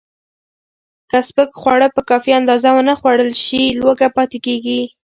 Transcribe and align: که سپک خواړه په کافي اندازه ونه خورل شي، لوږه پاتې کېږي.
که 1.09 1.17
سپک 1.27 1.49
خواړه 1.61 1.87
په 1.95 2.01
کافي 2.09 2.31
اندازه 2.39 2.69
ونه 2.73 2.93
خورل 2.99 3.31
شي، 3.43 3.63
لوږه 3.79 4.07
پاتې 4.17 4.37
کېږي. 4.45 4.81